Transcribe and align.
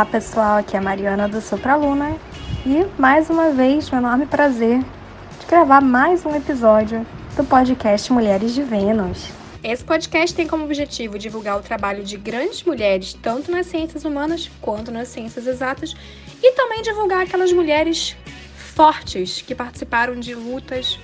Olá 0.00 0.08
pessoal, 0.08 0.56
aqui 0.56 0.74
é 0.74 0.78
a 0.78 0.82
Mariana 0.82 1.28
do 1.28 1.42
Supraluna 1.42 2.16
e 2.64 2.86
mais 2.98 3.28
uma 3.28 3.50
vez 3.50 3.92
um 3.92 3.98
enorme 3.98 4.24
prazer 4.24 4.78
de 4.78 5.46
gravar 5.46 5.82
mais 5.82 6.24
um 6.24 6.34
episódio 6.34 7.06
do 7.36 7.44
podcast 7.44 8.10
Mulheres 8.10 8.54
de 8.54 8.62
Vênus. 8.62 9.28
Esse 9.62 9.84
podcast 9.84 10.34
tem 10.34 10.46
como 10.46 10.64
objetivo 10.64 11.18
divulgar 11.18 11.58
o 11.58 11.62
trabalho 11.62 12.02
de 12.02 12.16
grandes 12.16 12.62
mulheres, 12.62 13.12
tanto 13.12 13.50
nas 13.50 13.66
ciências 13.66 14.06
humanas 14.06 14.50
quanto 14.62 14.90
nas 14.90 15.08
ciências 15.08 15.46
exatas, 15.46 15.94
e 16.42 16.52
também 16.52 16.80
divulgar 16.80 17.20
aquelas 17.20 17.52
mulheres 17.52 18.16
fortes 18.56 19.42
que 19.42 19.54
participaram 19.54 20.18
de 20.18 20.34
lutas, 20.34 20.98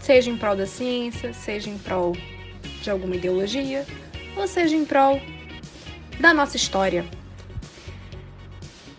seja 0.00 0.30
em 0.30 0.38
prol 0.38 0.56
da 0.56 0.66
ciência, 0.66 1.34
seja 1.34 1.68
em 1.68 1.76
prol 1.76 2.16
de 2.80 2.90
alguma 2.90 3.16
ideologia, 3.16 3.84
ou 4.34 4.48
seja 4.48 4.74
em 4.74 4.86
prol 4.86 5.20
da 6.18 6.32
nossa 6.32 6.56
história. 6.56 7.04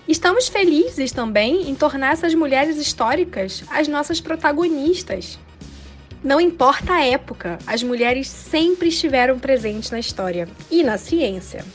Estamos 0.07 0.47
felizes 0.47 1.11
também 1.11 1.69
em 1.69 1.75
tornar 1.75 2.13
essas 2.13 2.33
mulheres 2.33 2.77
históricas 2.77 3.63
as 3.69 3.87
nossas 3.87 4.19
protagonistas. 4.19 5.39
Não 6.23 6.39
importa 6.39 6.93
a 6.93 7.05
época, 7.05 7.57
as 7.65 7.81
mulheres 7.81 8.27
sempre 8.27 8.89
estiveram 8.89 9.39
presentes 9.39 9.89
na 9.89 9.99
história 9.99 10.47
e 10.69 10.83
na 10.83 10.97
ciência. 10.97 11.65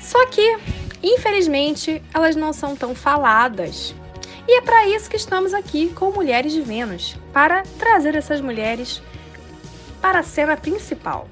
Só 0.00 0.26
que, 0.26 0.58
infelizmente, 1.02 2.02
elas 2.12 2.34
não 2.34 2.52
são 2.52 2.74
tão 2.74 2.94
faladas. 2.94 3.94
E 4.48 4.58
é 4.58 4.60
para 4.60 4.88
isso 4.88 5.08
que 5.08 5.16
estamos 5.16 5.54
aqui 5.54 5.90
com 5.90 6.10
Mulheres 6.10 6.52
de 6.52 6.60
Vênus 6.60 7.16
para 7.32 7.62
trazer 7.78 8.16
essas 8.16 8.40
mulheres 8.40 9.00
para 10.00 10.20
a 10.20 10.24
cena 10.24 10.56
principal. 10.56 11.28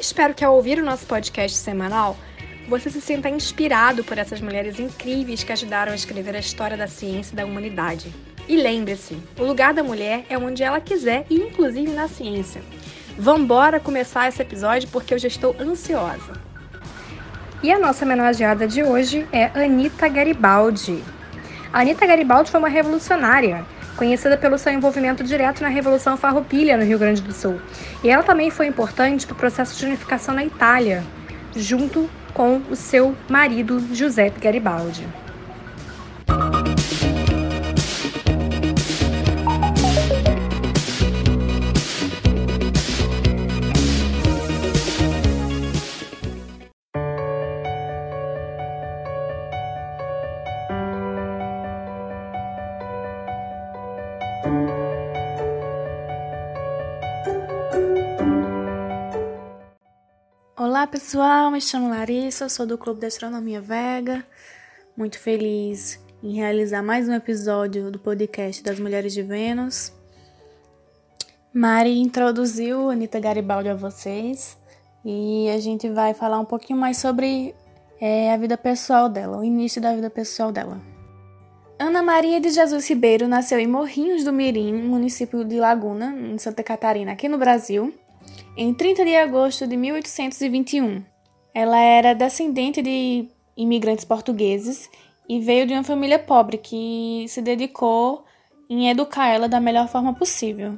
Espero 0.00 0.34
que 0.34 0.44
ao 0.44 0.56
ouvir 0.56 0.78
o 0.78 0.84
nosso 0.84 1.06
podcast 1.06 1.56
semanal 1.56 2.16
você 2.68 2.90
se 2.90 3.00
sinta 3.00 3.30
inspirado 3.30 4.04
por 4.04 4.18
essas 4.18 4.42
mulheres 4.42 4.78
incríveis 4.78 5.42
que 5.42 5.52
ajudaram 5.52 5.92
a 5.92 5.94
escrever 5.94 6.36
a 6.36 6.38
história 6.38 6.76
da 6.76 6.86
ciência 6.86 7.32
e 7.32 7.36
da 7.36 7.46
humanidade. 7.46 8.14
E 8.46 8.56
lembre-se, 8.56 9.16
o 9.38 9.44
lugar 9.44 9.72
da 9.72 9.82
mulher 9.82 10.26
é 10.28 10.36
onde 10.36 10.62
ela 10.62 10.80
quiser 10.80 11.24
e 11.30 11.36
inclusive 11.36 11.90
na 11.90 12.08
ciência. 12.08 12.60
Vambora 13.18 13.80
começar 13.80 14.28
esse 14.28 14.42
episódio 14.42 14.88
porque 14.92 15.14
eu 15.14 15.18
já 15.18 15.28
estou 15.28 15.56
ansiosa. 15.58 16.32
E 17.62 17.72
a 17.72 17.78
nossa 17.78 18.04
homenageada 18.04 18.68
de 18.68 18.82
hoje 18.82 19.26
é 19.32 19.46
Anita 19.46 20.06
Garibaldi. 20.06 21.02
Anita 21.72 22.06
Garibaldi 22.06 22.50
foi 22.50 22.60
uma 22.60 22.68
revolucionária, 22.68 23.64
conhecida 23.96 24.36
pelo 24.36 24.58
seu 24.58 24.72
envolvimento 24.72 25.24
direto 25.24 25.62
na 25.62 25.68
Revolução 25.68 26.16
Farroupilha 26.16 26.76
no 26.76 26.84
Rio 26.84 26.98
Grande 26.98 27.20
do 27.22 27.32
Sul. 27.32 27.60
E 28.04 28.10
ela 28.10 28.22
também 28.22 28.50
foi 28.50 28.66
importante 28.66 29.26
para 29.26 29.34
o 29.34 29.38
processo 29.38 29.76
de 29.76 29.86
unificação 29.86 30.34
na 30.34 30.44
Itália, 30.44 31.02
junto 31.56 32.08
com 32.38 32.62
o 32.70 32.76
seu 32.76 33.16
marido 33.28 33.80
Giuseppe 33.92 34.38
Garibaldi. 34.38 35.04
Pessoal, 60.88 61.50
me 61.50 61.60
chamo 61.60 61.90
Larissa, 61.90 62.48
sou 62.48 62.64
do 62.64 62.78
Clube 62.78 63.00
de 63.00 63.06
Astronomia 63.06 63.60
Vega. 63.60 64.24
Muito 64.96 65.18
feliz 65.18 66.00
em 66.22 66.36
realizar 66.36 66.82
mais 66.82 67.06
um 67.06 67.12
episódio 67.12 67.90
do 67.90 67.98
podcast 67.98 68.62
das 68.62 68.80
Mulheres 68.80 69.12
de 69.12 69.22
Vênus. 69.22 69.92
Mari 71.52 71.98
introduziu 71.98 72.88
Anitta 72.88 73.20
Garibaldi 73.20 73.68
a 73.68 73.74
vocês 73.74 74.56
e 75.04 75.50
a 75.50 75.58
gente 75.58 75.90
vai 75.90 76.14
falar 76.14 76.40
um 76.40 76.46
pouquinho 76.46 76.78
mais 76.78 76.96
sobre 76.96 77.54
é, 78.00 78.32
a 78.32 78.38
vida 78.38 78.56
pessoal 78.56 79.10
dela, 79.10 79.36
o 79.36 79.44
início 79.44 79.82
da 79.82 79.94
vida 79.94 80.08
pessoal 80.08 80.50
dela. 80.50 80.80
Ana 81.78 82.02
Maria 82.02 82.40
de 82.40 82.48
Jesus 82.48 82.88
Ribeiro 82.88 83.28
nasceu 83.28 83.58
em 83.58 83.66
Morrinhos 83.66 84.24
do 84.24 84.32
Mirim, 84.32 84.72
município 84.72 85.44
de 85.44 85.60
Laguna, 85.60 86.16
em 86.16 86.38
Santa 86.38 86.62
Catarina, 86.62 87.12
aqui 87.12 87.28
no 87.28 87.36
Brasil 87.36 87.92
em 88.58 88.74
30 88.74 89.04
de 89.04 89.14
agosto 89.14 89.68
de 89.68 89.76
1821. 89.76 91.04
Ela 91.54 91.78
era 91.78 92.12
descendente 92.12 92.82
de 92.82 93.28
imigrantes 93.56 94.04
portugueses 94.04 94.90
e 95.28 95.38
veio 95.38 95.64
de 95.64 95.74
uma 95.74 95.84
família 95.84 96.18
pobre 96.18 96.58
que 96.58 97.24
se 97.28 97.40
dedicou 97.40 98.24
em 98.68 98.90
educar 98.90 99.28
ela 99.28 99.48
da 99.48 99.60
melhor 99.60 99.86
forma 99.86 100.12
possível. 100.12 100.76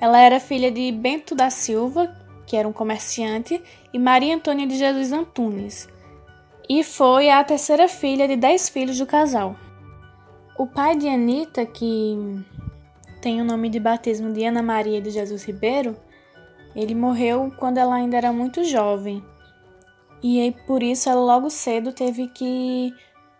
Ela 0.00 0.18
era 0.18 0.40
filha 0.40 0.70
de 0.70 0.90
Bento 0.92 1.34
da 1.34 1.50
Silva, 1.50 2.10
que 2.46 2.56
era 2.56 2.66
um 2.66 2.72
comerciante, 2.72 3.62
e 3.92 3.98
Maria 3.98 4.34
Antônia 4.34 4.66
de 4.66 4.78
Jesus 4.78 5.12
Antunes, 5.12 5.90
e 6.70 6.82
foi 6.82 7.28
a 7.28 7.44
terceira 7.44 7.86
filha 7.86 8.26
de 8.26 8.34
dez 8.34 8.70
filhos 8.70 8.98
do 8.98 9.04
casal. 9.04 9.54
O 10.58 10.66
pai 10.66 10.96
de 10.96 11.06
Anita, 11.06 11.66
que 11.66 12.16
tem 13.20 13.42
o 13.42 13.44
nome 13.44 13.68
de 13.68 13.78
batismo 13.78 14.32
de 14.32 14.42
Ana 14.42 14.62
Maria 14.62 15.02
de 15.02 15.10
Jesus 15.10 15.44
Ribeiro, 15.44 15.94
ele 16.74 16.94
morreu 16.94 17.52
quando 17.56 17.78
ela 17.78 17.94
ainda 17.94 18.16
era 18.16 18.32
muito 18.32 18.64
jovem. 18.64 19.22
E 20.22 20.54
por 20.66 20.82
isso 20.82 21.08
ela 21.08 21.20
logo 21.20 21.48
cedo 21.50 21.92
teve 21.92 22.28
que 22.28 22.92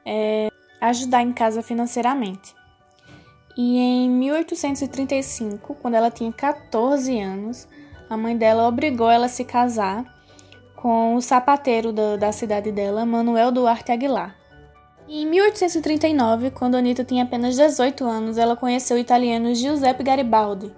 é, 0.04 0.48
ajudar 0.80 1.22
em 1.22 1.32
casa 1.32 1.62
financeiramente. 1.62 2.54
E 3.56 3.78
em 3.78 4.10
1835, 4.10 5.74
quando 5.74 5.94
ela 5.94 6.10
tinha 6.10 6.32
14 6.32 7.20
anos, 7.20 7.68
a 8.08 8.16
mãe 8.16 8.36
dela 8.36 8.66
obrigou 8.66 9.10
ela 9.10 9.26
a 9.26 9.28
se 9.28 9.44
casar 9.44 10.04
com 10.74 11.14
o 11.14 11.20
sapateiro 11.20 11.92
da, 11.92 12.16
da 12.16 12.32
cidade 12.32 12.72
dela, 12.72 13.04
Manuel 13.04 13.52
Duarte 13.52 13.92
Aguilar. 13.92 14.34
E 15.06 15.22
em 15.22 15.26
1839, 15.26 16.52
quando 16.52 16.76
Anita 16.76 17.04
tinha 17.04 17.24
apenas 17.24 17.56
18 17.56 18.04
anos, 18.04 18.38
ela 18.38 18.56
conheceu 18.56 18.96
o 18.96 19.00
italiano 19.00 19.54
Giuseppe 19.54 20.02
Garibaldi, 20.02 20.72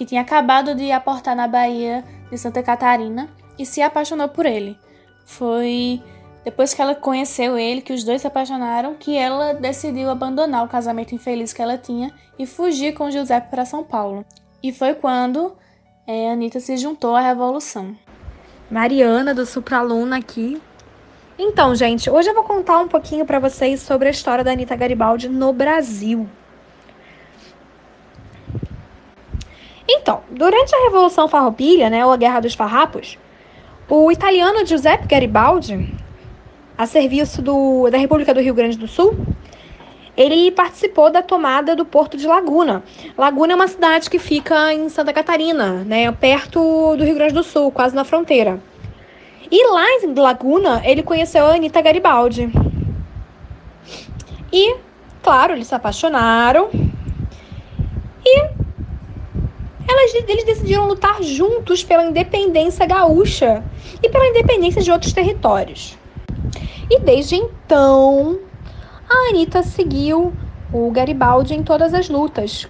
que 0.00 0.06
tinha 0.06 0.22
acabado 0.22 0.74
de 0.74 0.90
aportar 0.90 1.36
na 1.36 1.46
Bahia 1.46 2.02
de 2.30 2.38
Santa 2.38 2.62
Catarina 2.62 3.28
e 3.58 3.66
se 3.66 3.82
apaixonou 3.82 4.30
por 4.30 4.46
ele. 4.46 4.78
Foi 5.26 6.02
depois 6.42 6.72
que 6.72 6.80
ela 6.80 6.94
conheceu 6.94 7.58
ele, 7.58 7.82
que 7.82 7.92
os 7.92 8.02
dois 8.02 8.22
se 8.22 8.26
apaixonaram, 8.26 8.94
que 8.94 9.14
ela 9.14 9.52
decidiu 9.52 10.08
abandonar 10.08 10.64
o 10.64 10.68
casamento 10.68 11.14
infeliz 11.14 11.52
que 11.52 11.60
ela 11.60 11.76
tinha 11.76 12.10
e 12.38 12.46
fugir 12.46 12.94
com 12.94 13.10
Giuseppe 13.10 13.50
para 13.50 13.66
São 13.66 13.84
Paulo. 13.84 14.24
E 14.62 14.72
foi 14.72 14.94
quando 14.94 15.54
é, 16.06 16.30
Anitta 16.30 16.60
se 16.60 16.78
juntou 16.78 17.14
à 17.14 17.20
Revolução. 17.20 17.94
Mariana 18.70 19.34
do 19.34 19.44
Supraluna 19.44 20.16
aqui. 20.16 20.62
Então, 21.38 21.74
gente, 21.74 22.08
hoje 22.08 22.30
eu 22.30 22.34
vou 22.34 22.44
contar 22.44 22.78
um 22.78 22.88
pouquinho 22.88 23.26
para 23.26 23.38
vocês 23.38 23.82
sobre 23.82 24.08
a 24.08 24.10
história 24.10 24.42
da 24.42 24.52
Anitta 24.52 24.74
Garibaldi 24.74 25.28
no 25.28 25.52
Brasil. 25.52 26.26
Então, 29.92 30.20
durante 30.30 30.72
a 30.72 30.84
Revolução 30.84 31.26
Farroupilha, 31.26 31.90
né, 31.90 32.06
ou 32.06 32.12
a 32.12 32.16
Guerra 32.16 32.38
dos 32.38 32.54
Farrapos, 32.54 33.18
o 33.88 34.12
italiano 34.12 34.64
Giuseppe 34.64 35.08
Garibaldi, 35.08 35.92
a 36.78 36.86
serviço 36.86 37.42
do, 37.42 37.90
da 37.90 37.98
República 37.98 38.32
do 38.32 38.40
Rio 38.40 38.54
Grande 38.54 38.78
do 38.78 38.86
Sul, 38.86 39.16
ele 40.16 40.52
participou 40.52 41.10
da 41.10 41.22
tomada 41.22 41.74
do 41.74 41.84
porto 41.84 42.16
de 42.16 42.24
Laguna. 42.24 42.84
Laguna 43.18 43.52
é 43.52 43.56
uma 43.56 43.66
cidade 43.66 44.08
que 44.08 44.18
fica 44.20 44.72
em 44.72 44.88
Santa 44.88 45.12
Catarina, 45.12 45.82
né, 45.84 46.12
perto 46.12 46.94
do 46.96 47.02
Rio 47.02 47.16
Grande 47.16 47.34
do 47.34 47.42
Sul, 47.42 47.72
quase 47.72 47.92
na 47.92 48.04
fronteira. 48.04 48.60
E 49.50 49.66
lá 49.72 49.84
em 50.04 50.14
Laguna, 50.14 50.82
ele 50.84 51.02
conheceu 51.02 51.46
a 51.46 51.54
Anitta 51.54 51.82
Garibaldi. 51.82 52.48
E, 54.52 54.76
claro, 55.20 55.54
eles 55.54 55.66
se 55.66 55.74
apaixonaram. 55.74 56.70
E 58.24 58.59
elas, 59.90 60.14
eles 60.28 60.44
decidiram 60.44 60.86
lutar 60.86 61.22
juntos 61.22 61.82
pela 61.82 62.04
independência 62.04 62.86
gaúcha 62.86 63.64
e 64.02 64.08
pela 64.08 64.26
independência 64.28 64.82
de 64.82 64.90
outros 64.90 65.12
territórios. 65.12 65.98
E 66.88 67.04
desde 67.04 67.36
então, 67.36 68.38
a 69.08 69.30
Anitta 69.30 69.62
seguiu 69.62 70.34
o 70.72 70.90
Garibaldi 70.90 71.54
em 71.54 71.62
todas 71.62 71.92
as 71.92 72.08
lutas, 72.08 72.68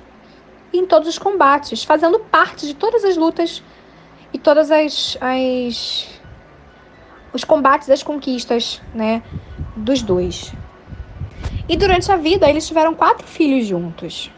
em 0.73 0.87
todos 0.87 1.09
os 1.09 1.19
combates, 1.19 1.85
fazendo 1.85 2.19
parte 2.19 2.67
de 2.67 2.75
todas 2.75 3.05
as 3.05 3.17
lutas 3.17 3.63
e 4.33 4.39
todas 4.39 4.71
as, 4.71 5.19
as 5.21 6.09
os 7.33 7.45
combates, 7.45 7.91
as 7.91 8.03
conquistas, 8.03 8.81
né, 8.95 9.23
dos 9.77 10.03
dois. 10.03 10.53
E 11.69 11.77
durante 11.77 12.11
a 12.11 12.17
vida 12.17 12.49
eles 12.49 12.67
tiveram 12.67 12.95
quatro 12.95 13.27
filhos 13.27 13.67
juntos. 13.67 14.31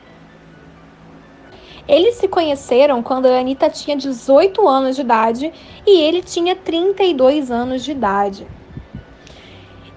Eles 1.88 2.14
se 2.16 2.28
conheceram 2.28 3.02
quando 3.02 3.26
a 3.26 3.38
Anitta 3.38 3.68
tinha 3.68 3.96
18 3.96 4.66
anos 4.68 4.96
de 4.96 5.02
idade 5.02 5.52
e 5.86 6.00
ele 6.00 6.22
tinha 6.22 6.54
32 6.54 7.50
anos 7.50 7.84
de 7.84 7.90
idade. 7.90 8.46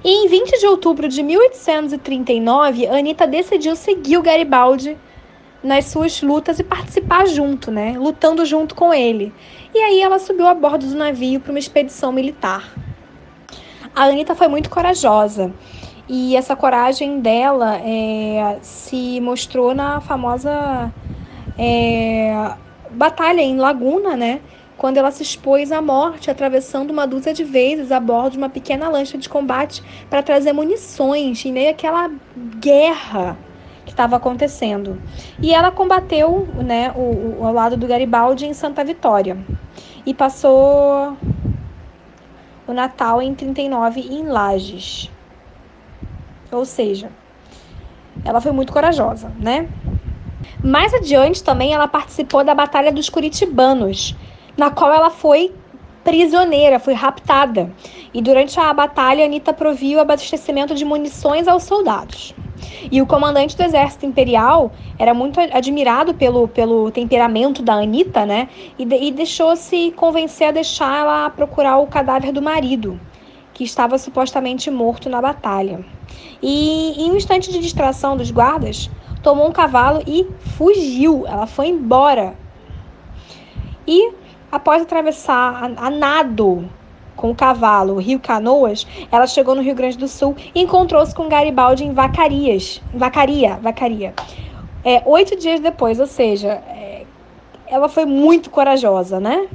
E 0.03 0.09
em 0.09 0.27
20 0.27 0.59
de 0.59 0.67
outubro 0.67 1.07
de 1.07 1.23
1839, 1.23 2.87
Anitta 2.87 3.25
decidiu 3.25 3.75
seguir 3.75 4.17
o 4.17 4.21
Garibaldi 4.21 4.97
nas 5.63 5.85
suas 5.85 6.21
lutas 6.21 6.59
e 6.59 6.63
participar 6.63 7.27
junto, 7.27 7.71
né? 7.71 7.95
Lutando 7.97 8.45
junto 8.45 8.75
com 8.75 8.93
ele. 8.93 9.33
E 9.73 9.79
aí 9.79 9.99
ela 9.99 10.19
subiu 10.19 10.47
a 10.47 10.53
bordo 10.53 10.85
do 10.85 10.95
navio 10.95 11.39
para 11.39 11.51
uma 11.51 11.59
expedição 11.59 12.11
militar. 12.11 12.71
A 13.95 14.03
Anitta 14.03 14.35
foi 14.35 14.47
muito 14.47 14.69
corajosa. 14.69 15.51
E 16.07 16.35
essa 16.35 16.55
coragem 16.55 17.19
dela 17.19 17.77
é, 17.77 18.59
se 18.61 19.19
mostrou 19.21 19.73
na 19.73 19.99
famosa 20.01 20.93
é, 21.57 22.53
batalha 22.91 23.41
em 23.41 23.57
Laguna, 23.57 24.15
né? 24.15 24.41
Quando 24.77 24.97
ela 24.97 25.09
se 25.09 25.23
expôs 25.23 25.71
à 25.71 25.81
morte 25.81 26.29
atravessando 26.29 26.91
uma 26.91 27.07
dúzia 27.07 27.33
de 27.33 27.43
vezes 27.43 27.91
a 27.91 27.99
bordo 27.99 28.31
de 28.31 28.37
uma 28.37 28.49
pequena 28.49 28.89
lancha 28.89 29.17
de 29.17 29.29
combate 29.29 29.81
para 30.09 30.21
trazer 30.21 30.51
munições 30.51 31.45
em 31.45 31.51
meio 31.51 31.71
àquela 31.71 32.11
guerra 32.59 33.37
que 33.85 33.91
estava 33.91 34.17
acontecendo. 34.17 35.01
E 35.41 35.53
ela 35.53 35.71
combateu 35.71 36.47
né, 36.55 36.91
o, 36.95 37.39
o, 37.39 37.45
ao 37.45 37.53
lado 37.53 37.77
do 37.77 37.87
Garibaldi 37.87 38.45
em 38.45 38.53
Santa 38.53 38.83
Vitória. 38.83 39.37
E 40.05 40.13
passou 40.13 41.15
o 42.67 42.73
Natal 42.73 43.21
em 43.21 43.33
39 43.33 44.01
em 44.01 44.23
Lages. 44.23 45.09
Ou 46.51 46.65
seja, 46.65 47.09
ela 48.23 48.41
foi 48.41 48.51
muito 48.51 48.73
corajosa, 48.73 49.31
né? 49.39 49.67
Mais 50.63 50.93
adiante 50.93 51.43
também 51.43 51.73
ela 51.73 51.87
participou 51.87 52.43
da 52.43 52.55
Batalha 52.55 52.91
dos 52.91 53.09
Curitibanos, 53.09 54.15
na 54.57 54.71
qual 54.71 54.91
ela 54.91 55.09
foi 55.09 55.53
prisioneira, 56.05 56.79
foi 56.79 56.93
raptada. 56.93 57.71
E 58.13 58.21
durante 58.21 58.59
a 58.59 58.71
batalha, 58.71 59.25
Anitta 59.25 59.51
proviu 59.51 59.99
abastecimento 59.99 60.75
de 60.75 60.85
munições 60.85 61.47
aos 61.47 61.63
soldados. 61.63 62.33
E 62.91 63.01
o 63.01 63.05
comandante 63.05 63.57
do 63.57 63.63
exército 63.63 64.05
imperial 64.05 64.71
era 64.97 65.13
muito 65.13 65.39
admirado 65.39 66.13
pelo, 66.13 66.47
pelo 66.47 66.91
temperamento 66.91 67.61
da 67.61 67.73
Anitta, 67.73 68.25
né? 68.25 68.47
E, 68.77 68.85
de, 68.85 68.95
e 68.95 69.11
deixou-se 69.11 69.91
convencer 69.95 70.49
a 70.49 70.51
deixar 70.51 70.99
ela 70.99 71.29
procurar 71.31 71.77
o 71.77 71.87
cadáver 71.87 72.31
do 72.31 72.41
marido, 72.41 72.99
que 73.53 73.63
estava 73.63 73.97
supostamente 73.97 74.69
morto 74.69 75.09
na 75.09 75.21
batalha. 75.21 75.83
E 76.41 77.03
em 77.03 77.11
um 77.11 77.15
instante 77.15 77.51
de 77.51 77.59
distração 77.59 78.15
dos 78.15 78.29
guardas, 78.29 78.89
tomou 79.25 79.47
um 79.47 79.51
cavalo 79.51 80.03
e 80.05 80.27
fugiu. 80.55 81.25
Ela 81.25 81.47
foi 81.47 81.69
embora. 81.69 82.35
E 83.87 84.11
após 84.51 84.83
atravessar 84.83 85.73
a, 85.75 85.87
a 85.87 85.89
nado 85.89 86.69
com 87.15 87.31
o 87.31 87.35
cavalo 87.35 87.95
o 87.95 87.97
rio 87.97 88.19
Canoas, 88.19 88.85
ela 89.11 89.25
chegou 89.25 89.55
no 89.55 89.63
Rio 89.63 89.73
Grande 89.73 89.97
do 89.97 90.07
Sul 90.07 90.35
e 90.53 90.61
encontrou-se 90.61 91.15
com 91.15 91.27
Garibaldi 91.27 91.85
em 91.85 91.93
Vacarias, 91.93 92.83
Vacaria, 92.93 93.55
Vacaria. 93.55 94.13
É, 94.83 95.01
oito 95.05 95.35
dias 95.35 95.59
depois, 95.59 95.99
ou 95.99 96.05
seja, 96.05 96.49
é, 96.49 97.05
ela 97.65 97.89
foi 97.89 98.05
muito 98.05 98.51
corajosa, 98.51 99.19
né? 99.19 99.47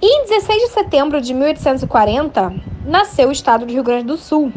Em 0.00 0.26
16 0.26 0.62
de 0.62 0.68
setembro 0.68 1.20
de 1.20 1.34
1840, 1.34 2.54
nasceu 2.86 3.30
o 3.30 3.32
estado 3.32 3.66
do 3.66 3.72
Rio 3.72 3.82
Grande 3.82 4.04
do 4.04 4.16
Sul, 4.16 4.52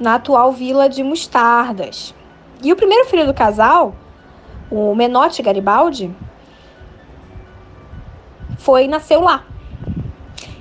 na 0.00 0.14
atual 0.14 0.50
vila 0.50 0.88
de 0.88 1.04
Mostardas. 1.04 2.14
E 2.62 2.72
o 2.72 2.76
primeiro 2.76 3.06
filho 3.06 3.26
do 3.26 3.34
casal, 3.34 3.94
o 4.70 4.94
Menotti 4.94 5.42
Garibaldi, 5.42 6.10
foi 8.58 8.88
nasceu 8.88 9.20
lá. 9.20 9.44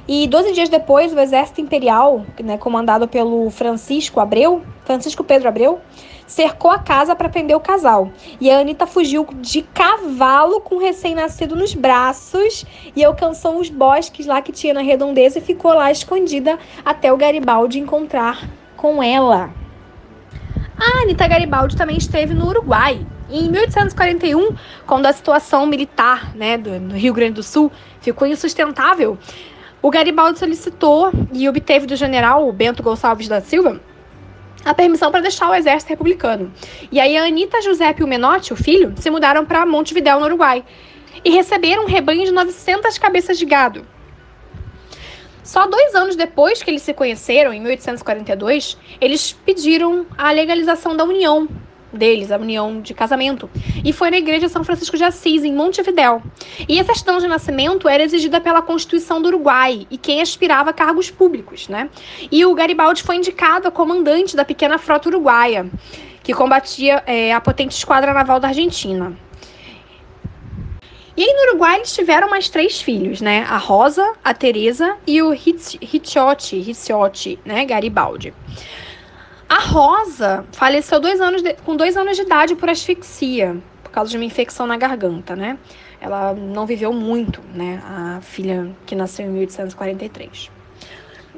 E 0.07 0.27
12 0.27 0.53
dias 0.53 0.69
depois, 0.69 1.13
o 1.13 1.19
exército 1.19 1.61
imperial, 1.61 2.25
né, 2.43 2.57
comandado 2.57 3.07
pelo 3.07 3.49
Francisco 3.51 4.19
Abreu, 4.19 4.63
Francisco 4.83 5.23
Pedro 5.23 5.47
Abreu, 5.47 5.79
cercou 6.25 6.71
a 6.71 6.79
casa 6.79 7.15
para 7.15 7.29
prender 7.29 7.55
o 7.55 7.59
casal. 7.59 8.11
E 8.41 8.49
a 8.49 8.59
Anitta 8.59 8.87
fugiu 8.87 9.27
de 9.35 9.61
cavalo 9.61 10.61
com 10.61 10.75
o 10.75 10.79
recém-nascido 10.79 11.55
nos 11.55 11.75
braços 11.75 12.65
e 12.95 13.03
alcançou 13.03 13.59
os 13.59 13.69
bosques 13.69 14.25
lá 14.25 14.41
que 14.41 14.51
tinha 14.51 14.73
na 14.73 14.81
redondeza 14.81 15.37
e 15.39 15.41
ficou 15.41 15.73
lá 15.73 15.91
escondida 15.91 16.57
até 16.83 17.13
o 17.13 17.17
Garibaldi 17.17 17.79
encontrar 17.79 18.49
com 18.79 19.03
ela. 19.03 19.49
A 20.77 21.01
Anitta 21.01 21.27
Garibaldi 21.27 21.75
também 21.75 21.97
esteve 21.97 22.33
no 22.33 22.47
Uruguai. 22.47 23.05
Em 23.29 23.51
1841, 23.51 24.55
quando 24.87 25.05
a 25.05 25.11
situação 25.11 25.65
militar 25.65 26.33
né, 26.33 26.57
do, 26.57 26.79
do 26.79 26.95
Rio 26.95 27.13
Grande 27.13 27.33
do 27.33 27.43
Sul 27.43 27.69
ficou 27.99 28.25
insustentável, 28.25 29.17
o 29.81 29.89
Garibaldi 29.89 30.39
solicitou 30.39 31.11
e 31.33 31.49
obteve 31.49 31.85
do 31.85 31.95
general 31.97 32.49
Bento 32.53 32.81
Gonçalves 32.81 33.27
da 33.27 33.41
Silva 33.41 33.81
a 34.63 34.73
permissão 34.73 35.11
para 35.11 35.21
deixar 35.21 35.49
o 35.49 35.55
exército 35.55 35.89
republicano. 35.89 36.51
E 36.89 37.01
aí 37.01 37.17
a 37.17 37.25
Anitta, 37.25 37.61
Giuseppe 37.61 38.01
e 38.01 38.05
o 38.05 38.07
Menotti, 38.07 38.53
o 38.53 38.55
filho, 38.55 38.93
se 38.95 39.09
mudaram 39.09 39.45
para 39.45 39.65
Montevidéu, 39.65 40.19
no 40.19 40.25
Uruguai, 40.25 40.63
e 41.23 41.29
receberam 41.31 41.83
um 41.83 41.87
rebanho 41.87 42.23
de 42.23 42.31
900 42.31 42.97
cabeças 42.97 43.37
de 43.37 43.45
gado. 43.45 43.85
Só 45.49 45.65
dois 45.65 45.95
anos 45.95 46.15
depois 46.15 46.61
que 46.61 46.69
eles 46.69 46.83
se 46.83 46.93
conheceram, 46.93 47.51
em 47.51 47.59
1842, 47.59 48.77
eles 49.01 49.33
pediram 49.33 50.05
a 50.15 50.31
legalização 50.31 50.95
da 50.95 51.03
união 51.03 51.49
deles, 51.91 52.31
a 52.31 52.37
união 52.37 52.79
de 52.79 52.93
casamento. 52.93 53.49
E 53.83 53.91
foi 53.91 54.11
na 54.11 54.17
igreja 54.19 54.47
São 54.47 54.63
Francisco 54.63 54.95
de 54.95 55.03
Assis, 55.03 55.43
em 55.43 55.51
Montevidéu. 55.51 56.21
E 56.67 56.79
a 56.79 56.83
certidão 56.83 57.17
de 57.17 57.27
nascimento 57.27 57.89
era 57.89 58.03
exigida 58.03 58.39
pela 58.39 58.61
Constituição 58.61 59.19
do 59.19 59.29
Uruguai 59.29 59.87
e 59.89 59.97
quem 59.97 60.21
aspirava 60.21 60.69
a 60.69 60.73
cargos 60.73 61.09
públicos, 61.09 61.67
né? 61.67 61.89
E 62.31 62.45
o 62.45 62.53
Garibaldi 62.53 63.01
foi 63.01 63.15
indicado 63.15 63.67
a 63.67 63.71
comandante 63.71 64.35
da 64.35 64.45
pequena 64.45 64.77
frota 64.77 65.09
uruguaia, 65.09 65.67
que 66.21 66.31
combatia 66.31 67.01
é, 67.07 67.33
a 67.33 67.41
potente 67.41 67.71
esquadra 67.71 68.13
naval 68.13 68.39
da 68.39 68.49
Argentina. 68.49 69.17
E 71.19 71.21
aí 71.21 71.33
no 71.33 71.49
Uruguai 71.49 71.75
eles 71.75 71.93
tiveram 71.93 72.29
mais 72.29 72.47
três 72.47 72.81
filhos, 72.81 73.19
né? 73.19 73.45
A 73.49 73.57
Rosa, 73.57 74.13
a 74.23 74.33
Teresa 74.33 74.95
e 75.05 75.21
o 75.21 75.31
Ricciotti, 75.31 76.57
Ricciotti, 76.59 77.37
né? 77.43 77.65
Garibaldi. 77.65 78.33
A 79.49 79.59
Rosa 79.59 80.45
faleceu 80.53 80.97
dois 80.97 81.19
anos 81.19 81.41
de, 81.41 81.55
com 81.55 81.75
dois 81.75 81.97
anos 81.97 82.15
de 82.15 82.23
idade 82.23 82.55
por 82.55 82.69
asfixia, 82.69 83.57
por 83.83 83.91
causa 83.91 84.09
de 84.11 84.15
uma 84.15 84.23
infecção 84.23 84.65
na 84.65 84.77
garganta, 84.77 85.35
né? 85.35 85.59
Ela 85.99 86.33
não 86.33 86.65
viveu 86.65 86.93
muito, 86.93 87.41
né? 87.53 87.83
A 87.85 88.21
filha 88.21 88.73
que 88.85 88.95
nasceu 88.95 89.25
em 89.25 89.29
1843. 89.29 90.49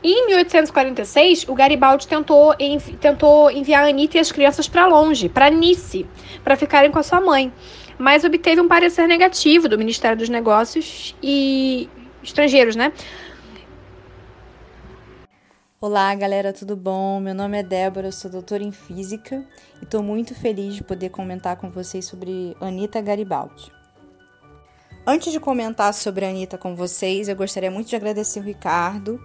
E 0.04 0.12
em 0.12 0.28
1846, 0.28 1.46
o 1.48 1.56
Garibaldi 1.56 2.08
tentou, 2.08 2.54
envi 2.60 2.94
tentou 2.98 3.50
enviar 3.50 3.84
a 3.84 3.88
Anitta 3.88 4.18
e 4.18 4.20
as 4.20 4.32
crianças 4.32 4.68
para 4.68 4.86
longe, 4.86 5.28
para 5.28 5.50
Nice, 5.50 6.06
para 6.44 6.56
ficarem 6.56 6.92
com 6.92 7.00
a 7.00 7.04
sua 7.04 7.20
mãe 7.20 7.52
mas 8.02 8.24
obteve 8.24 8.60
um 8.60 8.68
parecer 8.68 9.08
negativo 9.08 9.70
do 9.70 9.78
Ministério 9.78 10.18
dos 10.18 10.28
Negócios 10.28 11.16
e 11.22 11.88
Estrangeiros, 12.24 12.76
né? 12.76 12.92
Olá, 15.80 16.14
galera, 16.16 16.52
tudo 16.52 16.76
bom? 16.76 17.20
Meu 17.20 17.34
nome 17.34 17.60
é 17.60 17.64
Débora, 17.64 18.08
eu 18.08 18.12
sou 18.12 18.30
doutora 18.30 18.64
em 18.64 18.72
Física 18.72 19.44
e 19.80 19.84
estou 19.84 20.02
muito 20.02 20.34
feliz 20.34 20.76
de 20.76 20.84
poder 20.84 21.10
comentar 21.10 21.56
com 21.56 21.70
vocês 21.70 22.06
sobre 22.06 22.56
Anita 22.60 23.00
Garibaldi. 23.02 23.72
Antes 25.06 25.32
de 25.32 25.40
comentar 25.40 25.94
sobre 25.94 26.26
a 26.26 26.30
Anitta 26.30 26.58
com 26.58 26.76
vocês, 26.76 27.28
eu 27.28 27.36
gostaria 27.36 27.72
muito 27.72 27.90
de 27.90 27.96
agradecer 27.96 28.40
o 28.40 28.44
Ricardo. 28.44 29.20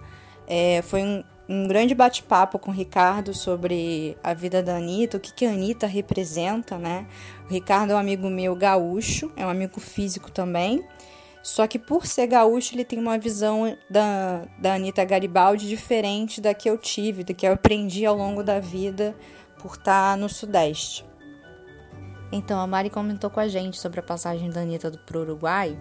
É, 0.47 0.81
foi 0.83 1.03
um, 1.03 1.23
um 1.49 1.67
grande 1.67 1.95
bate-papo 1.95 2.59
com 2.59 2.71
o 2.71 2.73
Ricardo 2.73 3.33
sobre 3.33 4.17
a 4.23 4.33
vida 4.33 4.61
da 4.61 4.75
Anitta, 4.75 5.17
o 5.17 5.19
que, 5.19 5.31
que 5.31 5.45
a 5.45 5.51
Anitta 5.51 5.87
representa, 5.87 6.77
né? 6.77 7.07
O 7.49 7.53
Ricardo 7.53 7.91
é 7.91 7.95
um 7.95 7.99
amigo 7.99 8.29
meu 8.29 8.55
gaúcho, 8.55 9.31
é 9.35 9.45
um 9.45 9.49
amigo 9.49 9.79
físico 9.79 10.29
também. 10.29 10.83
Só 11.41 11.65
que 11.65 11.79
por 11.79 12.05
ser 12.05 12.27
gaúcho, 12.27 12.75
ele 12.75 12.83
tem 12.83 12.99
uma 12.99 13.17
visão 13.17 13.77
da, 13.89 14.45
da 14.59 14.73
Anitta 14.73 15.05
Garibaldi 15.05 15.65
diferente 15.65 16.41
da 16.41 16.53
que 16.53 16.69
eu 16.69 16.77
tive, 16.77 17.23
da 17.23 17.33
que 17.33 17.47
eu 17.47 17.53
aprendi 17.53 18.05
ao 18.05 18.17
longo 18.17 18.43
da 18.43 18.59
vida 18.59 19.15
por 19.57 19.75
estar 19.75 20.17
no 20.17 20.27
Sudeste. 20.27 21.05
Então, 22.29 22.59
a 22.59 22.67
Mari 22.67 22.89
comentou 22.89 23.29
com 23.29 23.39
a 23.39 23.47
gente 23.47 23.79
sobre 23.79 24.01
a 24.01 24.03
passagem 24.03 24.49
da 24.49 24.59
Anitta 24.59 24.91
para 25.05 25.17
o 25.17 25.21
Uruguai 25.21 25.79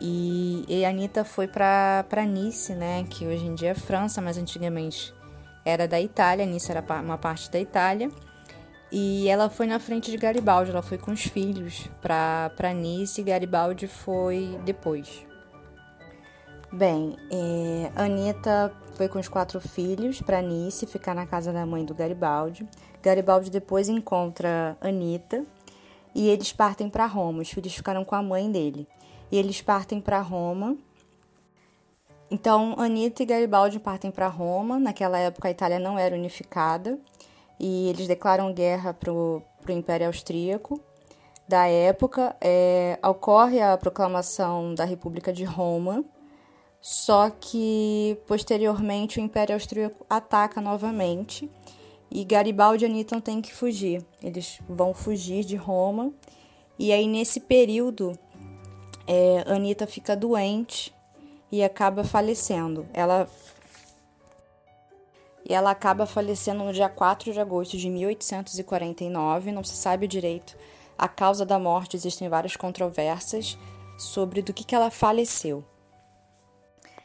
e, 0.00 0.64
e 0.68 0.84
a 0.84 0.88
Anitta 0.88 1.24
foi 1.24 1.46
para 1.46 2.04
Nice, 2.26 2.74
né? 2.74 3.04
Que 3.08 3.26
hoje 3.26 3.46
em 3.46 3.54
dia 3.54 3.70
é 3.70 3.74
França, 3.74 4.20
mas 4.20 4.36
antigamente 4.36 5.14
era 5.64 5.86
da 5.86 6.00
Itália. 6.00 6.46
Nice 6.46 6.70
era 6.70 6.84
uma 7.00 7.18
parte 7.18 7.50
da 7.50 7.60
Itália. 7.60 8.10
E 8.92 9.28
ela 9.28 9.48
foi 9.48 9.66
na 9.66 9.80
frente 9.80 10.10
de 10.10 10.16
Garibaldi, 10.16 10.70
ela 10.70 10.82
foi 10.82 10.98
com 10.98 11.10
os 11.10 11.24
filhos 11.24 11.88
para 12.00 12.72
Nice 12.72 13.20
e 13.20 13.24
Garibaldi 13.24 13.86
foi 13.88 14.58
depois. 14.64 15.26
Bem, 16.72 17.16
é, 17.30 17.90
Anitta 17.96 18.72
foi 18.94 19.08
com 19.08 19.18
os 19.18 19.28
quatro 19.28 19.60
filhos 19.60 20.20
para 20.20 20.42
Nice, 20.42 20.86
ficar 20.86 21.14
na 21.14 21.26
casa 21.26 21.52
da 21.52 21.64
mãe 21.66 21.84
do 21.84 21.94
Garibaldi. 21.94 22.68
Garibaldi 23.02 23.50
depois 23.50 23.88
encontra 23.88 24.76
Anitta 24.80 25.44
e 26.14 26.28
eles 26.28 26.52
partem 26.52 26.88
para 26.88 27.06
Roma. 27.06 27.42
Os 27.42 27.50
filhos 27.50 27.74
ficaram 27.74 28.04
com 28.04 28.14
a 28.14 28.22
mãe 28.22 28.50
dele 28.50 28.86
e 29.30 29.36
eles 29.36 29.60
partem 29.60 30.00
para 30.00 30.20
Roma. 30.20 30.76
Então, 32.30 32.74
Anitta 32.78 33.22
e 33.22 33.26
Garibaldi 33.26 33.78
partem 33.78 34.10
para 34.10 34.28
Roma. 34.28 34.78
Naquela 34.78 35.18
época, 35.18 35.48
a 35.48 35.50
Itália 35.50 35.78
não 35.78 35.98
era 35.98 36.14
unificada 36.14 36.98
e 37.60 37.88
eles 37.88 38.08
declaram 38.08 38.52
guerra 38.52 38.92
para 38.92 39.12
o 39.12 39.42
Império 39.68 40.06
Austríaco. 40.06 40.80
Da 41.46 41.66
época, 41.66 42.34
é, 42.40 42.98
ocorre 43.04 43.60
a 43.60 43.76
proclamação 43.76 44.74
da 44.74 44.84
República 44.84 45.32
de 45.32 45.44
Roma, 45.44 46.02
só 46.80 47.30
que 47.30 48.18
posteriormente 48.26 49.18
o 49.18 49.22
Império 49.22 49.54
Austríaco 49.54 50.06
ataca 50.08 50.60
novamente 50.60 51.50
e 52.10 52.24
Garibaldi 52.24 52.84
e 52.84 52.88
Anitta 52.88 53.20
têm 53.20 53.42
que 53.42 53.52
fugir. 53.52 54.04
Eles 54.22 54.58
vão 54.68 54.94
fugir 54.94 55.44
de 55.44 55.56
Roma 55.56 56.12
e 56.78 56.92
aí 56.92 57.06
nesse 57.06 57.40
período 57.40 58.18
é, 59.06 59.44
Anitta 59.46 59.86
fica 59.86 60.16
doente 60.16 60.94
e 61.50 61.62
acaba 61.62 62.04
falecendo. 62.04 62.86
Ela 62.92 63.28
e 65.46 65.52
ela 65.52 65.70
acaba 65.70 66.06
falecendo 66.06 66.64
no 66.64 66.72
dia 66.72 66.88
4 66.88 67.32
de 67.32 67.38
agosto 67.38 67.76
de 67.76 67.90
1849. 67.90 69.52
Não 69.52 69.62
se 69.62 69.76
sabe 69.76 70.08
direito 70.08 70.56
a 70.96 71.08
causa 71.08 71.44
da 71.44 71.58
morte, 71.58 71.96
existem 71.96 72.28
várias 72.28 72.56
controvérsias 72.56 73.58
sobre 73.98 74.42
do 74.42 74.52
que, 74.52 74.64
que 74.64 74.74
ela 74.74 74.90
faleceu. 74.90 75.64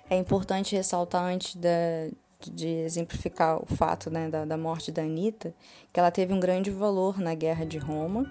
É 0.10 0.15
importante 0.15 0.75
ressaltar 0.75 1.24
antes 1.24 1.56
de, 1.56 2.13
de 2.39 2.68
exemplificar 2.68 3.62
o 3.62 3.65
fato 3.65 4.10
né, 4.10 4.29
da, 4.29 4.46
da 4.46 4.58
morte 4.58 4.91
da 4.91 5.01
Anitta, 5.01 5.53
que 5.91 6.00
ela 6.00 6.12
teve 6.12 6.34
um 6.34 6.39
grande 6.39 6.72
valor 6.72 7.20
na 7.20 7.36
Guerra 7.36 7.65
de 7.65 7.77
Roma 7.77 8.25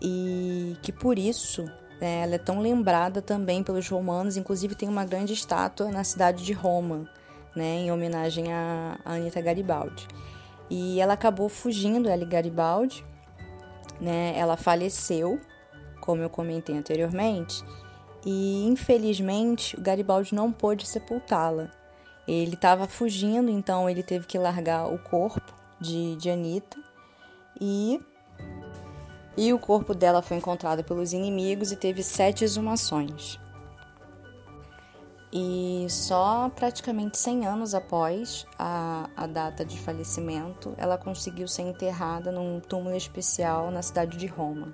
e 0.00 0.76
que 0.82 0.92
por 0.92 1.18
isso 1.18 1.64
né, 2.04 2.20
ela 2.20 2.34
é 2.34 2.38
tão 2.38 2.60
lembrada 2.60 3.22
também 3.22 3.62
pelos 3.62 3.88
romanos, 3.88 4.36
inclusive 4.36 4.74
tem 4.74 4.86
uma 4.86 5.06
grande 5.06 5.32
estátua 5.32 5.90
na 5.90 6.04
cidade 6.04 6.44
de 6.44 6.52
Roma, 6.52 7.08
né, 7.56 7.78
em 7.78 7.90
homenagem 7.90 8.52
a, 8.52 8.98
Anita 9.06 9.40
Garibaldi. 9.40 10.06
E 10.68 11.00
ela 11.00 11.14
acabou 11.14 11.48
fugindo, 11.48 12.10
ela 12.10 12.26
Garibaldi, 12.26 13.02
né, 13.98 14.34
ela 14.36 14.54
faleceu, 14.54 15.40
como 15.98 16.20
eu 16.20 16.28
comentei 16.28 16.76
anteriormente, 16.76 17.64
e 18.22 18.66
infelizmente 18.66 19.74
o 19.74 19.80
Garibaldi 19.80 20.34
não 20.34 20.52
pôde 20.52 20.86
sepultá-la. 20.86 21.70
Ele 22.28 22.52
estava 22.52 22.86
fugindo, 22.86 23.50
então 23.50 23.88
ele 23.88 24.02
teve 24.02 24.26
que 24.26 24.36
largar 24.36 24.92
o 24.92 24.98
corpo 24.98 25.54
de, 25.80 26.16
de 26.16 26.28
Anitta 26.28 26.76
e 27.58 27.98
e 29.36 29.52
o 29.52 29.58
corpo 29.58 29.94
dela 29.94 30.22
foi 30.22 30.36
encontrado 30.36 30.84
pelos 30.84 31.12
inimigos 31.12 31.72
e 31.72 31.76
teve 31.76 32.02
sete 32.02 32.44
exumações. 32.44 33.38
E 35.36 35.86
só 35.90 36.48
praticamente 36.54 37.18
100 37.18 37.46
anos 37.46 37.74
após 37.74 38.46
a, 38.56 39.10
a 39.16 39.26
data 39.26 39.64
de 39.64 39.76
falecimento, 39.80 40.72
ela 40.76 40.96
conseguiu 40.96 41.48
ser 41.48 41.62
enterrada 41.62 42.30
num 42.30 42.60
túmulo 42.60 42.94
especial 42.94 43.68
na 43.72 43.82
cidade 43.82 44.16
de 44.16 44.28
Roma. 44.28 44.72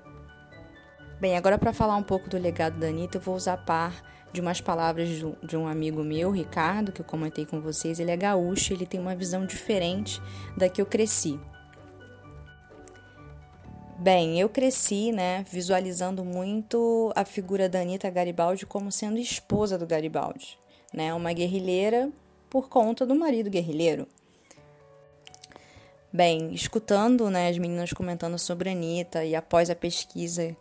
Bem, 1.18 1.34
agora 1.34 1.58
para 1.58 1.72
falar 1.72 1.96
um 1.96 2.02
pouco 2.02 2.28
do 2.28 2.36
legado 2.36 2.78
da 2.78 2.88
Anitta, 2.88 3.16
eu 3.16 3.22
vou 3.22 3.34
usar 3.34 3.56
par 3.56 4.02
de 4.32 4.40
umas 4.40 4.60
palavras 4.60 5.08
de 5.08 5.56
um 5.56 5.66
amigo 5.66 6.04
meu, 6.04 6.30
Ricardo, 6.30 6.92
que 6.92 7.00
eu 7.00 7.06
comentei 7.06 7.46
com 7.46 7.60
vocês. 7.60 7.98
Ele 7.98 8.10
é 8.10 8.16
gaúcho, 8.16 8.72
ele 8.72 8.86
tem 8.86 9.00
uma 9.00 9.16
visão 9.16 9.46
diferente 9.46 10.20
da 10.56 10.68
que 10.68 10.80
eu 10.80 10.86
cresci. 10.86 11.40
Bem, 14.00 14.40
eu 14.40 14.48
cresci, 14.48 15.12
né, 15.12 15.44
visualizando 15.50 16.24
muito 16.24 17.12
a 17.14 17.22
figura 17.22 17.68
da 17.68 17.82
Anitta 17.82 18.08
Garibaldi 18.08 18.64
como 18.64 18.90
sendo 18.90 19.18
esposa 19.18 19.76
do 19.76 19.86
Garibaldi, 19.86 20.58
né, 20.90 21.12
uma 21.12 21.34
guerrilheira 21.34 22.08
por 22.48 22.70
conta 22.70 23.04
do 23.04 23.14
marido 23.14 23.50
guerrilheiro. 23.50 24.08
Bem, 26.10 26.54
escutando, 26.54 27.28
né, 27.28 27.50
as 27.50 27.58
meninas 27.58 27.92
comentando 27.92 28.38
sobre 28.38 28.70
a 28.70 28.72
Anitta 28.72 29.22
e 29.22 29.34
após 29.34 29.68
a 29.68 29.76
pesquisa 29.76 30.56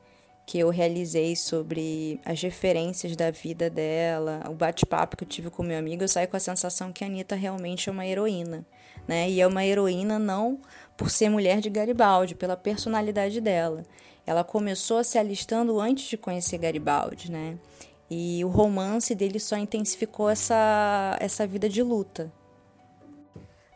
que 0.46 0.60
eu 0.60 0.70
realizei 0.70 1.34
sobre 1.34 2.20
as 2.26 2.42
referências 2.42 3.16
da 3.16 3.32
vida 3.32 3.70
dela, 3.70 4.44
o 4.50 4.54
bate-papo 4.54 5.16
que 5.16 5.24
eu 5.24 5.28
tive 5.28 5.50
com 5.50 5.64
meu 5.64 5.80
amigo, 5.80 6.04
eu 6.04 6.10
saí 6.10 6.28
com 6.28 6.36
a 6.36 6.42
sensação 6.42 6.92
que 6.92 7.06
a 7.06 7.08
Anitta 7.08 7.38
realmente 7.38 7.88
é 7.88 7.92
uma 7.92 8.06
heroína, 8.06 8.66
né, 9.08 9.30
e 9.30 9.40
é 9.40 9.48
uma 9.48 9.66
heroína 9.66 10.20
não 10.20 10.60
por 11.00 11.10
ser 11.10 11.30
mulher 11.30 11.62
de 11.62 11.70
Garibaldi, 11.70 12.36
pela 12.36 12.58
personalidade 12.58 13.40
dela. 13.40 13.86
Ela 14.26 14.44
começou 14.44 15.02
se 15.02 15.18
alistando 15.18 15.80
antes 15.80 16.10
de 16.10 16.18
conhecer 16.18 16.58
Garibaldi, 16.58 17.32
né? 17.32 17.58
E 18.12 18.44
o 18.44 18.50
romance 18.50 19.16
dele 19.16 19.40
só 19.40 19.56
intensificou 19.56 20.30
essa, 20.30 21.16
essa 21.22 21.48
vida 21.48 21.70
de 21.70 21.82
luta. 21.82 22.30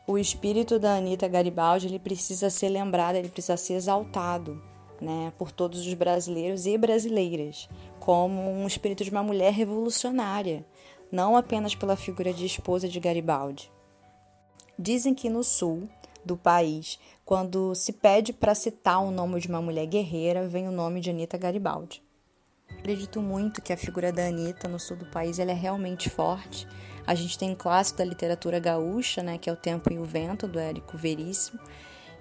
O 0.06 0.18
espírito 0.18 0.78
da 0.78 0.98
Anitta 0.98 1.26
Garibaldi 1.30 1.88
ele 1.88 1.98
precisa 1.98 2.50
ser 2.50 2.68
lembrado, 2.68 3.16
ele 3.16 3.30
precisa 3.30 3.56
ser 3.56 3.76
exaltado 3.76 4.62
né, 5.00 5.32
por 5.38 5.50
todos 5.50 5.88
os 5.88 5.94
brasileiros 5.94 6.66
e 6.66 6.78
brasileiras, 6.78 7.70
como 8.02 8.52
um 8.52 8.68
espírito 8.68 9.02
de 9.02 9.12
uma 9.12 9.24
mulher 9.24 9.54
revolucionária, 9.54 10.66
não 11.10 11.38
apenas 11.38 11.74
pela 11.74 11.96
figura 11.96 12.34
de 12.34 12.46
esposa 12.46 12.90
de 12.90 13.00
Garibaldi. 13.00 13.72
Dizem 14.78 15.14
que 15.14 15.30
no 15.30 15.42
Sul 15.42 15.88
do 16.26 16.38
país, 16.38 17.00
quando 17.26 17.74
se 17.76 17.94
pede 17.94 18.34
para 18.34 18.56
citar 18.56 19.02
o 19.02 19.12
nome 19.12 19.40
de 19.40 19.48
uma 19.48 19.62
mulher 19.62 19.86
guerreira, 19.86 20.48
vem 20.48 20.68
o 20.68 20.72
nome 20.72 21.00
de 21.00 21.10
Anita 21.10 21.38
Garibaldi. 21.38 22.04
Acredito 22.70 23.22
muito 23.22 23.62
que 23.62 23.72
a 23.72 23.78
figura 23.78 24.12
da 24.12 24.26
Anitta 24.26 24.68
no 24.68 24.80
sul 24.80 24.98
do 24.98 25.06
país 25.06 25.40
ela 25.40 25.52
é 25.52 25.56
realmente 25.56 26.10
forte. 26.10 26.68
A 27.06 27.16
gente 27.16 27.38
tem 27.38 27.52
um 27.52 27.56
clássico 27.56 28.00
da 28.00 28.06
literatura 28.06 28.60
gaúcha, 28.60 29.22
né, 29.22 29.38
que 29.38 29.50
é 29.50 29.54
O 29.54 29.58
Tempo 29.58 29.92
e 29.92 30.00
o 30.00 30.04
Vento, 30.04 30.48
do 30.48 30.60
Érico 30.60 30.98
Veríssimo, 30.98 31.60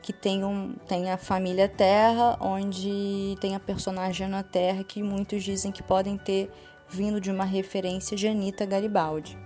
que 0.02 0.12
tem, 0.12 0.44
um, 0.44 0.74
tem 0.86 1.10
a 1.10 1.16
família 1.16 1.68
Terra, 1.68 2.36
onde 2.40 3.36
tem 3.40 3.54
a 3.54 3.60
personagem 3.60 4.26
Ana 4.26 4.42
Terra, 4.42 4.84
que 4.84 5.02
muitos 5.02 5.42
dizem 5.42 5.70
que 5.72 5.82
podem 5.82 6.18
ter 6.18 6.50
vindo 6.88 7.20
de 7.20 7.30
uma 7.30 7.44
referência 7.44 8.16
de 8.16 8.28
Anita 8.28 8.66
Garibaldi. 8.66 9.38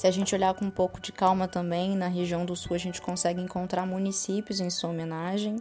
Se 0.00 0.06
a 0.06 0.10
gente 0.10 0.34
olhar 0.34 0.54
com 0.54 0.64
um 0.64 0.70
pouco 0.70 0.98
de 0.98 1.12
calma 1.12 1.46
também, 1.46 1.94
na 1.94 2.08
região 2.08 2.46
do 2.46 2.56
sul 2.56 2.74
a 2.74 2.78
gente 2.78 3.02
consegue 3.02 3.38
encontrar 3.38 3.84
municípios 3.84 4.58
em 4.58 4.70
sua 4.70 4.88
homenagem, 4.88 5.56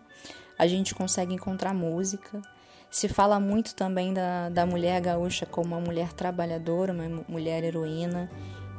a 0.57 0.65
gente 0.65 0.95
consegue 0.95 1.33
encontrar 1.33 1.73
música. 1.73 2.41
Se 2.89 3.09
fala 3.09 3.37
muito 3.37 3.75
também 3.75 4.13
da, 4.13 4.47
da 4.47 4.65
mulher 4.65 5.01
gaúcha 5.01 5.45
como 5.45 5.75
uma 5.75 5.81
mulher 5.81 6.13
trabalhadora, 6.13 6.93
uma 6.93 7.25
mulher 7.27 7.65
heroína, 7.65 8.31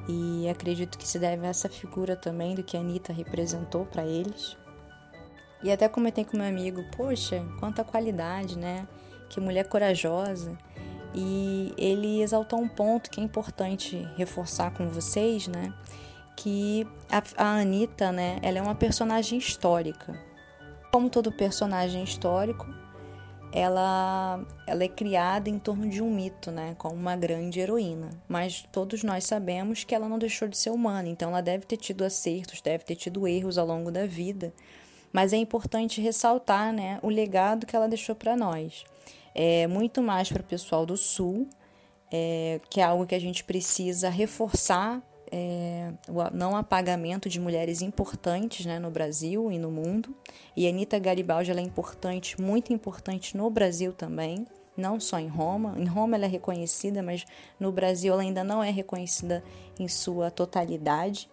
e 0.08 0.48
acredito 0.48 0.96
que 0.96 1.06
se 1.06 1.18
deve 1.18 1.46
a 1.46 1.50
essa 1.50 1.68
figura 1.68 2.16
também 2.16 2.54
do 2.54 2.62
que 2.62 2.74
a 2.74 2.80
Anitta 2.80 3.12
representou 3.12 3.84
para 3.84 4.06
eles. 4.06 4.56
E 5.62 5.70
até 5.70 5.90
comentei 5.90 6.24
com 6.24 6.38
meu 6.38 6.46
amigo, 6.46 6.82
poxa, 6.96 7.44
quanta 7.58 7.84
qualidade, 7.84 8.56
né? 8.56 8.88
Que 9.28 9.38
mulher 9.38 9.68
corajosa 9.68 10.56
e 11.14 11.74
ele 11.76 12.22
exaltou 12.22 12.58
um 12.60 12.68
ponto 12.68 13.10
que 13.10 13.20
é 13.20 13.24
importante 13.24 13.96
reforçar 14.16 14.72
com 14.72 14.88
vocês, 14.88 15.48
né? 15.48 15.72
Que 16.36 16.86
a, 17.10 17.22
a 17.36 17.60
Anitta, 17.60 18.12
né, 18.12 18.38
ela 18.42 18.58
é 18.58 18.62
uma 18.62 18.74
personagem 18.74 19.38
histórica. 19.38 20.18
Como 20.92 21.10
todo 21.10 21.30
personagem 21.30 22.02
histórico, 22.02 22.66
ela, 23.52 24.44
ela 24.66 24.84
é 24.84 24.88
criada 24.88 25.50
em 25.50 25.58
torno 25.58 25.88
de 25.88 26.00
um 26.02 26.12
mito, 26.12 26.50
né, 26.50 26.74
como 26.78 26.94
uma 26.94 27.16
grande 27.16 27.60
heroína. 27.60 28.10
Mas 28.28 28.64
todos 28.72 29.02
nós 29.02 29.24
sabemos 29.24 29.84
que 29.84 29.94
ela 29.94 30.08
não 30.08 30.18
deixou 30.18 30.48
de 30.48 30.56
ser 30.56 30.70
humana, 30.70 31.08
então 31.08 31.30
ela 31.30 31.42
deve 31.42 31.66
ter 31.66 31.76
tido 31.76 32.04
acertos, 32.04 32.60
deve 32.60 32.84
ter 32.84 32.96
tido 32.96 33.26
erros 33.26 33.58
ao 33.58 33.66
longo 33.66 33.90
da 33.90 34.06
vida. 34.06 34.52
Mas 35.12 35.32
é 35.32 35.36
importante 35.36 36.00
ressaltar, 36.00 36.72
né, 36.72 37.00
o 37.02 37.08
legado 37.08 37.66
que 37.66 37.74
ela 37.74 37.88
deixou 37.88 38.14
para 38.14 38.36
nós 38.36 38.84
é, 39.34 39.66
muito 39.66 40.02
mais 40.02 40.30
para 40.30 40.40
o 40.40 40.44
pessoal 40.44 40.84
do 40.84 40.96
Sul, 40.96 41.48
é, 42.12 42.60
que 42.68 42.80
é 42.80 42.84
algo 42.84 43.06
que 43.06 43.14
a 43.14 43.20
gente 43.20 43.44
precisa 43.44 44.08
reforçar 44.08 45.02
é, 45.30 45.92
o 46.08 46.36
não 46.36 46.56
apagamento 46.56 47.28
de 47.28 47.38
mulheres 47.38 47.82
importantes 47.82 48.66
né, 48.66 48.78
no 48.78 48.90
Brasil 48.90 49.50
e 49.50 49.58
no 49.58 49.70
mundo. 49.70 50.14
E 50.56 50.66
a 50.66 50.70
Anitta 50.70 50.98
Garibaldi 50.98 51.50
ela 51.50 51.60
é 51.60 51.64
importante, 51.64 52.40
muito 52.40 52.72
importante 52.72 53.36
no 53.36 53.48
Brasil 53.48 53.92
também, 53.92 54.46
não 54.76 54.98
só 54.98 55.18
em 55.18 55.28
Roma. 55.28 55.74
Em 55.78 55.86
Roma 55.86 56.16
ela 56.16 56.24
é 56.24 56.28
reconhecida, 56.28 57.02
mas 57.02 57.24
no 57.58 57.70
Brasil 57.70 58.12
ela 58.12 58.22
ainda 58.22 58.42
não 58.42 58.62
é 58.62 58.70
reconhecida 58.70 59.42
em 59.78 59.86
sua 59.86 60.30
totalidade. 60.30 61.28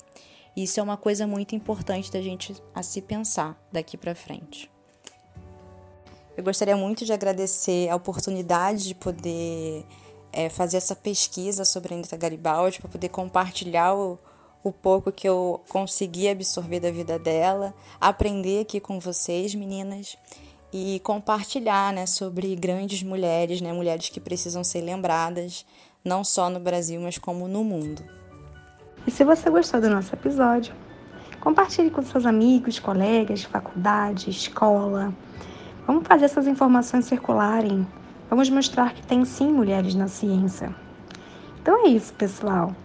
Isso 0.56 0.80
é 0.80 0.84
uma 0.84 0.98
coisa 0.98 1.28
muito 1.28 1.56
importante 1.56 2.12
da 2.12 2.22
gente 2.22 2.56
a 2.74 2.82
se 2.84 3.02
pensar 3.02 3.60
daqui 3.72 3.98
para 3.98 4.16
frente. 4.16 4.70
Eu 6.38 6.44
gostaria 6.44 6.78
muito 6.78 7.04
de 7.04 7.12
agradecer 7.12 7.90
a 7.90 7.96
oportunidade 7.96 8.90
de 8.90 8.94
poder 8.94 9.84
é, 10.32 10.50
fazer 10.50 10.78
essa 10.78 10.96
pesquisa 10.96 11.66
sobre 11.66 11.96
a 11.96 11.98
Anitta 11.98 12.16
Garibaldi, 12.16 12.80
para 12.80 12.88
poder 12.88 13.10
compartilhar 13.10 13.96
o, 13.96 14.20
o 14.64 14.72
pouco 14.72 15.12
que 15.12 15.28
eu 15.28 15.64
consegui 15.68 16.30
absorver 16.30 16.80
da 16.80 16.92
vida 16.92 17.18
dela, 17.18 17.74
aprender 18.00 18.62
aqui 18.62 18.80
com 18.80 19.00
vocês, 19.00 19.56
meninas, 19.56 20.16
e 20.72 21.00
compartilhar 21.00 21.92
né, 21.92 22.06
sobre 22.06 22.56
grandes 22.56 23.02
mulheres, 23.02 23.60
né, 23.60 23.74
mulheres 23.74 24.10
que 24.10 24.20
precisam 24.20 24.64
ser 24.64 24.82
lembradas, 24.82 25.66
não 26.06 26.24
só 26.24 26.52
no 26.52 26.60
Brasil, 26.60 27.02
mas 27.02 27.18
como 27.18 27.48
no 27.48 27.64
mundo. 27.64 28.04
E 29.08 29.10
se 29.12 29.24
você 29.24 29.50
gostou 29.50 29.82
do 29.82 29.90
nosso 29.90 30.14
episódio, 30.14 30.76
compartilhe 31.42 31.90
com 31.90 32.04
seus 32.04 32.28
amigos, 32.28 32.78
colegas 32.78 33.40
de 33.40 33.48
faculdade, 33.48 34.30
escola. 34.30 35.12
Vamos 35.88 36.06
fazer 36.06 36.26
essas 36.26 36.48
informações 36.48 37.06
circularem. 37.06 37.88
Vamos 38.30 38.50
mostrar 38.50 38.94
que 38.94 39.08
tem 39.08 39.24
sim 39.24 39.50
mulheres 39.50 39.96
na 39.96 40.10
ciência. 40.10 40.76
Então 41.62 41.86
é 41.86 41.90
isso, 41.90 42.14
pessoal. 42.14 42.76